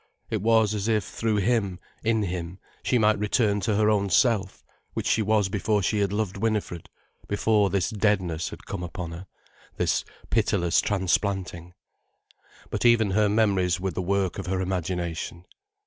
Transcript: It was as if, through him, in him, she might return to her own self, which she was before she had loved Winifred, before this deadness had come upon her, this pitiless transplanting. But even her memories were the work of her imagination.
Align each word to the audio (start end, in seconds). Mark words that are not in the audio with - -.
It 0.31 0.41
was 0.41 0.73
as 0.73 0.87
if, 0.87 1.03
through 1.03 1.35
him, 1.35 1.79
in 2.03 2.23
him, 2.23 2.57
she 2.81 2.97
might 2.97 3.19
return 3.19 3.59
to 3.59 3.75
her 3.75 3.87
own 3.91 4.09
self, 4.09 4.63
which 4.95 5.05
she 5.05 5.21
was 5.21 5.47
before 5.47 5.83
she 5.83 5.99
had 5.99 6.11
loved 6.11 6.37
Winifred, 6.37 6.89
before 7.27 7.69
this 7.69 7.91
deadness 7.91 8.49
had 8.49 8.65
come 8.65 8.81
upon 8.81 9.11
her, 9.11 9.27
this 9.77 10.03
pitiless 10.31 10.81
transplanting. 10.81 11.75
But 12.71 12.83
even 12.83 13.11
her 13.11 13.29
memories 13.29 13.79
were 13.79 13.91
the 13.91 14.01
work 14.01 14.39
of 14.39 14.47
her 14.47 14.59
imagination. 14.59 15.45